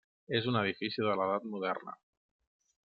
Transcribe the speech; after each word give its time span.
És 0.37 0.47
un 0.51 0.57
edifici 0.61 1.05
de 1.09 1.13
l'edat 1.21 1.47
moderna. 1.57 1.97